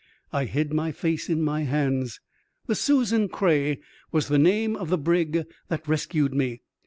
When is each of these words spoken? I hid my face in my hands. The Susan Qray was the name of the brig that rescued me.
I 0.33 0.45
hid 0.45 0.73
my 0.73 0.91
face 0.91 1.29
in 1.29 1.43
my 1.43 1.61
hands. 1.61 2.21
The 2.65 2.73
Susan 2.73 3.29
Qray 3.29 3.81
was 4.11 4.29
the 4.29 4.39
name 4.39 4.75
of 4.75 4.89
the 4.89 4.97
brig 4.97 5.43
that 5.67 5.87
rescued 5.87 6.33
me. 6.33 6.63